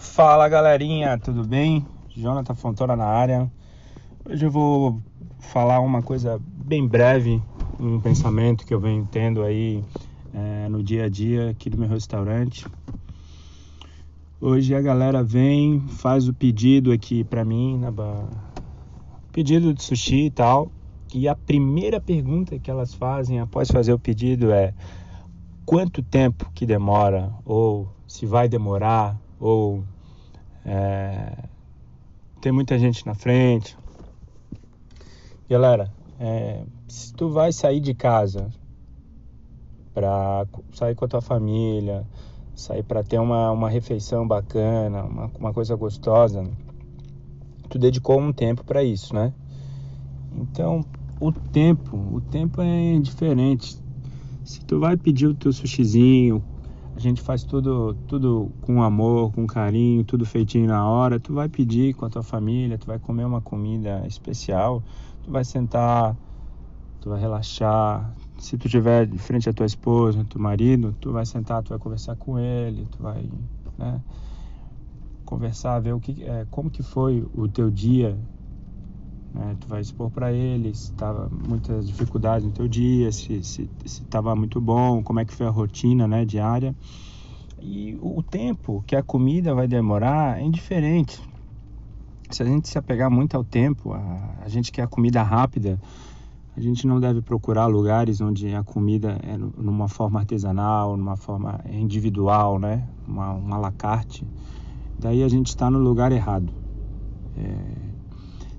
Fala 0.00 0.48
galerinha, 0.48 1.18
tudo 1.18 1.46
bem? 1.46 1.86
Jonathan 2.08 2.54
Fontoura 2.54 2.96
na 2.96 3.04
área. 3.04 3.52
Hoje 4.24 4.46
eu 4.46 4.50
vou 4.50 4.98
falar 5.38 5.78
uma 5.80 6.02
coisa 6.02 6.40
bem 6.42 6.88
breve, 6.88 7.40
um 7.78 8.00
pensamento 8.00 8.64
que 8.64 8.72
eu 8.72 8.80
venho 8.80 9.06
tendo 9.12 9.42
aí 9.42 9.84
é, 10.32 10.70
no 10.70 10.82
dia 10.82 11.04
a 11.04 11.08
dia 11.08 11.50
aqui 11.50 11.68
do 11.68 11.76
meu 11.76 11.86
restaurante. 11.86 12.66
Hoje 14.40 14.74
a 14.74 14.80
galera 14.80 15.22
vem, 15.22 15.80
faz 15.80 16.26
o 16.26 16.32
pedido 16.32 16.92
aqui 16.92 17.22
pra 17.22 17.44
mim, 17.44 17.76
na 17.78 17.90
ba... 17.90 18.26
pedido 19.30 19.74
de 19.74 19.82
sushi 19.82 20.26
e 20.26 20.30
tal. 20.30 20.72
E 21.12 21.28
a 21.28 21.36
primeira 21.36 22.00
pergunta 22.00 22.58
que 22.58 22.70
elas 22.70 22.94
fazem 22.94 23.38
após 23.38 23.70
fazer 23.70 23.92
o 23.92 23.98
pedido 23.98 24.50
é 24.50 24.72
quanto 25.66 26.02
tempo 26.02 26.50
que 26.54 26.64
demora, 26.64 27.30
ou 27.44 27.86
se 28.06 28.24
vai 28.24 28.48
demorar, 28.48 29.20
ou 29.38 29.84
é, 30.64 31.44
tem 32.40 32.52
muita 32.52 32.78
gente 32.78 33.04
na 33.06 33.14
frente. 33.14 33.76
Galera, 35.48 35.92
é, 36.18 36.64
se 36.88 37.12
tu 37.14 37.30
vai 37.30 37.52
sair 37.52 37.80
de 37.80 37.94
casa 37.94 38.50
para 39.92 40.46
sair 40.72 40.94
com 40.94 41.04
a 41.04 41.08
tua 41.08 41.20
família, 41.20 42.06
sair 42.54 42.82
para 42.82 43.02
ter 43.02 43.18
uma, 43.18 43.50
uma 43.50 43.68
refeição 43.68 44.26
bacana, 44.26 45.04
uma, 45.04 45.30
uma 45.38 45.52
coisa 45.52 45.74
gostosa, 45.74 46.44
tu 47.68 47.78
dedicou 47.78 48.20
um 48.20 48.32
tempo 48.32 48.64
para 48.64 48.84
isso, 48.84 49.14
né? 49.14 49.32
Então, 50.36 50.84
o 51.20 51.32
tempo, 51.32 51.96
o 51.96 52.20
tempo 52.20 52.60
é 52.62 52.98
diferente. 52.98 53.78
Se 54.44 54.60
tu 54.64 54.80
vai 54.80 54.96
pedir 54.96 55.26
o 55.26 55.34
teu 55.34 55.52
sushizinho, 55.52 56.42
a 57.00 57.02
gente 57.02 57.22
faz 57.22 57.42
tudo, 57.42 57.94
tudo 58.06 58.52
com 58.60 58.82
amor, 58.82 59.32
com 59.32 59.46
carinho, 59.46 60.04
tudo 60.04 60.26
feitinho 60.26 60.66
na 60.66 60.86
hora. 60.86 61.18
Tu 61.18 61.32
vai 61.32 61.48
pedir 61.48 61.94
com 61.94 62.04
a 62.04 62.10
tua 62.10 62.22
família, 62.22 62.76
tu 62.76 62.86
vai 62.86 62.98
comer 62.98 63.24
uma 63.24 63.40
comida 63.40 64.06
especial, 64.06 64.82
tu 65.22 65.30
vai 65.30 65.42
sentar, 65.42 66.14
tu 67.00 67.08
vai 67.08 67.18
relaxar. 67.18 68.14
Se 68.38 68.58
tu 68.58 68.68
tiver 68.68 69.06
de 69.06 69.16
frente 69.16 69.48
à 69.48 69.52
tua 69.52 69.64
esposa, 69.64 70.26
teu 70.28 70.38
marido, 70.38 70.94
tu 71.00 71.10
vai 71.10 71.24
sentar, 71.24 71.62
tu 71.62 71.70
vai 71.70 71.78
conversar 71.78 72.16
com 72.16 72.38
ele, 72.38 72.86
tu 72.90 73.02
vai, 73.02 73.26
né, 73.78 73.98
conversar, 75.24 75.80
ver 75.80 75.94
o 75.94 76.00
que, 76.00 76.22
é, 76.22 76.46
como 76.50 76.70
que 76.70 76.82
foi 76.82 77.26
o 77.34 77.48
teu 77.48 77.70
dia, 77.70 78.14
né? 79.34 79.56
Tu 79.60 79.68
vai 79.68 79.80
expor 79.80 80.10
para 80.10 80.32
ele 80.32 80.74
se 80.74 80.90
estava 80.90 81.30
muitas 81.48 81.86
dificuldades 81.86 82.46
no 82.46 82.52
teu 82.52 82.68
dia, 82.68 83.10
se 83.12 83.40
estava 83.84 84.34
muito 84.34 84.60
bom, 84.60 85.02
como 85.02 85.20
é 85.20 85.24
que 85.24 85.34
foi 85.34 85.46
a 85.46 85.50
rotina 85.50 86.06
né, 86.06 86.24
diária. 86.24 86.74
E 87.60 87.98
o 88.00 88.22
tempo 88.22 88.82
que 88.86 88.96
a 88.96 89.02
comida 89.02 89.54
vai 89.54 89.68
demorar 89.68 90.40
é 90.40 90.42
indiferente. 90.42 91.20
Se 92.30 92.42
a 92.42 92.46
gente 92.46 92.68
se 92.68 92.78
apegar 92.78 93.10
muito 93.10 93.36
ao 93.36 93.44
tempo, 93.44 93.92
a, 93.92 94.36
a 94.42 94.48
gente 94.48 94.72
quer 94.72 94.82
a 94.82 94.86
comida 94.86 95.22
rápida, 95.22 95.78
a 96.56 96.60
gente 96.60 96.86
não 96.86 96.98
deve 96.98 97.20
procurar 97.22 97.66
lugares 97.66 98.20
onde 98.20 98.54
a 98.54 98.62
comida 98.62 99.18
é 99.22 99.36
numa 99.36 99.88
forma 99.88 100.20
artesanal, 100.20 100.96
numa 100.96 101.16
forma 101.16 101.60
individual, 101.70 102.58
né? 102.58 102.88
Uma, 103.06 103.32
uma 103.32 103.58
la 103.58 103.72
carte. 103.72 104.26
Daí 104.98 105.22
a 105.22 105.28
gente 105.28 105.48
está 105.48 105.70
no 105.70 105.78
lugar 105.78 106.12
errado. 106.12 106.52
É, 107.36 107.89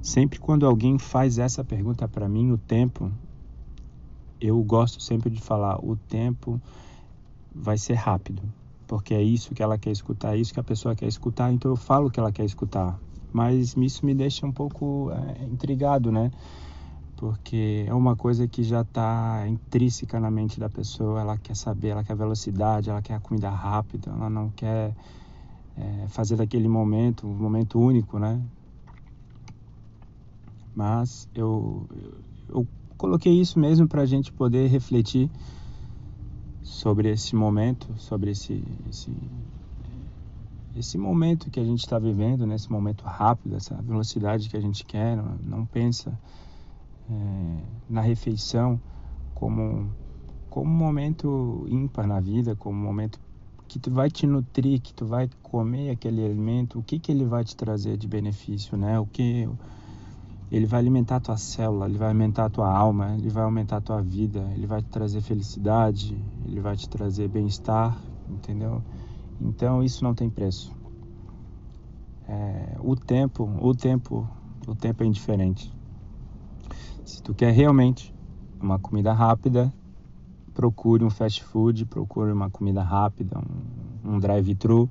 Sempre 0.02 0.39
quando 0.39 0.66
alguém 0.66 0.97
faz 0.97 1.38
essa 1.38 1.63
pergunta 1.63 2.07
para 2.07 2.27
mim, 2.27 2.52
o 2.52 2.57
tempo, 2.57 3.11
eu 4.39 4.61
gosto 4.63 4.99
sempre 4.99 5.30
de 5.30 5.39
falar, 5.39 5.77
o 5.77 5.95
tempo 5.95 6.59
vai 7.53 7.77
ser 7.77 7.93
rápido, 7.93 8.41
porque 8.88 9.13
é 9.13 9.21
isso 9.21 9.53
que 9.53 9.61
ela 9.61 9.77
quer 9.77 9.91
escutar, 9.91 10.35
é 10.35 10.39
isso 10.39 10.53
que 10.53 10.59
a 10.59 10.63
pessoa 10.63 10.95
quer 10.95 11.08
escutar, 11.08 11.53
então 11.53 11.71
eu 11.71 11.75
falo 11.75 12.08
o 12.08 12.11
que 12.11 12.19
ela 12.19 12.31
quer 12.31 12.45
escutar. 12.45 12.99
Mas 13.31 13.75
isso 13.77 14.05
me 14.05 14.16
deixa 14.16 14.45
um 14.45 14.52
pouco 14.52 15.11
é, 15.11 15.45
intrigado, 15.45 16.11
né? 16.11 16.31
Porque 17.15 17.86
é 17.87 17.93
uma 17.93 18.15
coisa 18.15 18.47
que 18.47 18.64
já 18.64 18.81
está 18.81 19.45
intrínseca 19.47 20.20
na 20.20 20.31
mente 20.31 20.59
da 20.59 20.67
pessoa, 20.67 21.21
ela 21.21 21.37
quer 21.37 21.55
saber, 21.55 21.89
ela 21.89 22.03
quer 22.03 22.15
velocidade, 22.15 22.89
ela 22.89 23.02
quer 23.03 23.14
a 23.14 23.20
comida 23.20 23.49
rápida, 23.52 24.09
ela 24.09 24.30
não 24.30 24.49
quer 24.49 24.95
é, 25.77 26.08
fazer 26.08 26.36
daquele 26.36 26.67
momento 26.67 27.27
um 27.27 27.36
momento 27.36 27.80
único, 27.80 28.17
né? 28.17 28.42
Mas 30.76 31.27
eu, 31.36 31.87
eu 32.49 32.67
coloquei 32.98 33.33
isso 33.33 33.59
mesmo 33.59 33.87
para 33.87 34.04
a 34.04 34.05
gente 34.05 34.32
poder 34.32 34.67
refletir 34.67 35.30
sobre 36.61 37.11
esse 37.11 37.36
momento, 37.36 37.93
sobre 37.98 38.32
esse, 38.32 38.64
esse, 38.89 39.11
esse 40.76 40.98
momento 40.98 41.49
que 41.49 41.59
a 41.59 41.64
gente 41.64 41.80
está 41.80 41.99
vivendo, 41.99 42.45
nesse 42.45 42.70
né? 42.70 42.76
momento 42.76 43.04
rápido, 43.04 43.55
essa 43.55 43.76
velocidade 43.82 44.49
que 44.49 44.55
a 44.55 44.61
gente 44.61 44.86
quer, 44.86 45.17
não, 45.17 45.37
não 45.43 45.65
pensa 45.65 46.17
é, 47.09 47.58
na 47.89 48.02
refeição 48.02 48.80
como, 49.33 49.89
como 50.49 50.71
um 50.71 50.77
momento 50.77 51.65
ímpar 51.70 52.08
na 52.08 52.20
vida, 52.20 52.55
como 52.55 52.80
um 52.80 52.83
momento 52.83 53.20
que 53.67 53.80
tu 53.80 53.89
vai 53.89 54.09
te 54.09 54.27
nutrir, 54.27 54.82
que 54.82 54.93
tu 54.93 55.05
vai 55.05 55.30
comer 55.42 55.92
aquele 55.92 56.23
alimento, 56.23 56.80
o 56.80 56.83
que 56.83 56.99
que 56.99 57.11
ele 57.11 57.26
vai 57.26 57.43
te 57.43 57.55
trazer 57.55 57.98
de 57.98 58.08
benefício, 58.08 58.77
né? 58.77 58.99
O 58.99 59.05
que 59.05 59.48
ele 60.52 60.66
vai 60.66 60.80
alimentar 60.80 61.16
a 61.16 61.20
tua 61.22 61.38
célula, 61.38 61.86
ele 61.88 61.98
vai 61.98 62.10
alimentar 62.10 62.45
a 62.45 62.50
tua 62.50 62.70
alma, 62.70 63.16
ele 63.17 63.30
vai 63.30 63.44
aumentar 63.44 63.78
a 63.78 63.82
tua 63.82 64.02
vida, 64.02 64.52
ele 64.54 64.67
vai 64.67 64.82
te 64.82 64.89
trazer 64.89 65.22
felicidade, 65.22 66.22
ele 66.45 66.60
vai 66.60 66.76
te 66.76 66.89
trazer 66.89 67.30
bem-estar, 67.30 67.98
entendeu? 68.30 68.84
Então 69.39 69.82
isso 69.82 70.04
não 70.04 70.14
tem 70.14 70.30
preço. 70.30 70.72
É, 72.28 72.76
o 72.82 72.98
tempo, 72.98 73.50
o 73.62 73.73
tempo, 73.73 74.28
o 74.67 74.76
tempo 74.76 75.04
é 75.04 75.06
indiferente. 75.06 75.73
Se 77.06 77.23
tu 77.23 77.33
quer 77.33 77.54
realmente 77.54 78.14
uma 78.60 78.78
comida 78.78 79.14
rápida, 79.14 79.73
procure 80.54 81.04
um 81.04 81.10
fast 81.10 81.44
food, 81.45 81.86
procure 81.86 82.32
uma 82.32 82.50
comida 82.50 82.83
rápida, 82.83 83.39
um, 83.39 84.16
um 84.16 84.20
drive-thru 84.20 84.89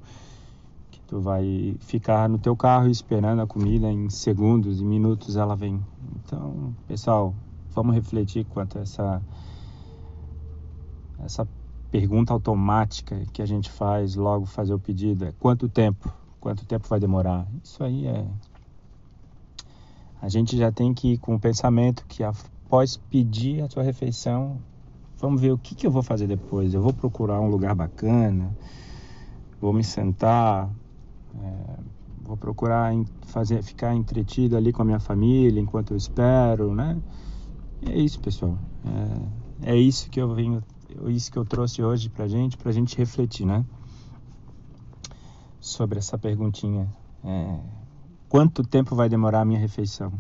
Tu 1.11 1.19
vai 1.19 1.75
ficar 1.81 2.29
no 2.29 2.39
teu 2.39 2.57
carro 2.57 2.89
esperando 2.89 3.43
a 3.43 3.47
comida 3.47 3.91
em 3.91 4.09
segundos, 4.09 4.81
em 4.81 4.85
minutos 4.85 5.35
ela 5.35 5.57
vem. 5.57 5.85
Então, 6.15 6.73
pessoal, 6.87 7.35
vamos 7.75 7.97
refletir 7.97 8.45
quanto 8.45 8.79
a 8.79 8.83
essa 8.83 9.21
essa 11.19 11.49
pergunta 11.91 12.33
automática 12.33 13.27
que 13.33 13.43
a 13.43 13.45
gente 13.45 13.69
faz 13.69 14.15
logo 14.15 14.47
fazer 14.47 14.73
o 14.73 14.79
pedido 14.79 15.25
é 15.25 15.33
quanto 15.33 15.69
tempo? 15.69 16.15
Quanto 16.39 16.65
tempo 16.65 16.87
vai 16.87 17.01
demorar? 17.01 17.45
Isso 17.61 17.83
aí 17.83 18.07
é 18.07 18.25
a 20.23 20.29
gente 20.29 20.57
já 20.57 20.71
tem 20.71 20.95
que 20.95 21.15
ir 21.15 21.19
com 21.19 21.35
o 21.35 21.41
pensamento 21.41 22.05
que 22.07 22.23
após 22.23 22.97
pedir 22.97 23.65
a 23.65 23.67
tua 23.67 23.83
refeição, 23.83 24.63
vamos 25.19 25.41
ver 25.41 25.51
o 25.51 25.59
que, 25.59 25.75
que 25.75 25.89
eu 25.89 25.91
vou 25.91 26.05
fazer 26.05 26.29
depois. 26.29 26.73
Eu 26.73 26.81
vou 26.81 26.93
procurar 26.93 27.41
um 27.41 27.49
lugar 27.49 27.75
bacana, 27.75 28.57
vou 29.61 29.73
me 29.73 29.83
sentar, 29.83 30.71
é, 31.39 31.77
vou 32.23 32.37
procurar 32.37 32.93
fazer, 33.23 33.63
ficar 33.63 33.95
entretido 33.95 34.57
ali 34.57 34.73
com 34.73 34.83
a 34.83 34.85
minha 34.85 35.01
família 35.01 35.61
enquanto 35.61 35.93
eu 35.93 35.97
espero, 35.97 36.75
né? 36.75 37.01
E 37.83 37.91
é 37.91 37.99
isso, 37.99 38.21
pessoal. 38.21 38.59
É, 39.63 39.73
é 39.73 39.77
isso 39.77 40.11
que 40.11 40.21
eu 40.21 40.35
venho, 40.35 40.63
é 41.07 41.11
isso 41.11 41.31
que 41.31 41.39
eu 41.39 41.45
trouxe 41.45 41.83
hoje 41.83 42.09
pra 42.09 42.29
gente, 42.29 42.57
pra 42.57 42.73
gente 42.73 42.97
refletir, 42.97 43.47
né? 43.47 43.65
Sobre 45.61 45.99
essa 45.99 46.19
perguntinha. 46.19 46.89
É, 47.25 47.59
quanto 48.29 48.63
tempo 48.63 48.95
vai 48.95 49.09
demorar 49.09 49.43
a 49.43 49.45
minha 49.45 49.59
refeição? 49.59 50.13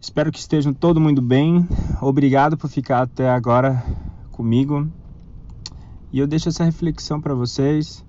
Espero 0.00 0.32
que 0.32 0.38
estejam 0.38 0.72
todo 0.72 1.00
mundo 1.00 1.20
bem. 1.20 1.66
Obrigado 2.00 2.56
por 2.56 2.70
ficar 2.70 3.02
até 3.02 3.28
agora 3.28 3.84
comigo. 4.30 4.88
E 6.12 6.18
eu 6.18 6.26
deixo 6.26 6.48
essa 6.48 6.64
reflexão 6.64 7.20
para 7.20 7.34
vocês 7.34 8.04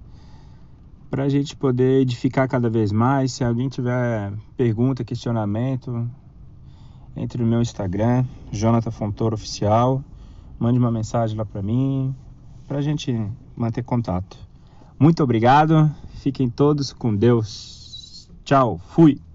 para 1.09 1.23
a 1.23 1.29
gente 1.29 1.55
poder 1.55 2.01
edificar 2.01 2.47
cada 2.47 2.69
vez 2.69 2.91
mais. 2.91 3.33
Se 3.33 3.43
alguém 3.43 3.67
tiver 3.67 4.31
pergunta, 4.55 5.03
questionamento, 5.03 6.09
entre 7.15 7.41
no 7.41 7.49
meu 7.49 7.61
Instagram, 7.61 8.25
Jonathan 8.51 8.91
Fontoura 8.91 9.35
Oficial, 9.35 10.03
mande 10.59 10.77
uma 10.77 10.91
mensagem 10.91 11.37
lá 11.37 11.45
para 11.45 11.61
mim, 11.61 12.15
para 12.67 12.77
a 12.77 12.81
gente 12.81 13.15
manter 13.55 13.83
contato. 13.83 14.37
Muito 14.99 15.23
obrigado, 15.23 15.89
fiquem 16.15 16.49
todos 16.49 16.93
com 16.93 17.15
Deus. 17.15 18.29
Tchau, 18.43 18.79
fui! 18.89 19.28